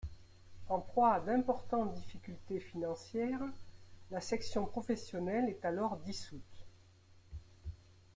En 0.67 0.79
proie 0.79 1.13
à 1.13 1.19
d'importantes 1.19 1.93
difficultés 1.93 2.59
financières, 2.59 3.43
la 4.09 4.19
section 4.19 4.65
professionnelle 4.65 5.47
est 5.47 5.63
alors 5.63 5.97
dissoute. 5.97 6.65